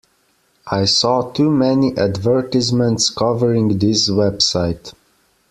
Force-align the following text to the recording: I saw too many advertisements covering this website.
I 0.65 0.85
saw 0.85 1.29
too 1.31 1.51
many 1.51 1.95
advertisements 1.95 3.11
covering 3.11 3.77
this 3.77 4.09
website. 4.09 4.93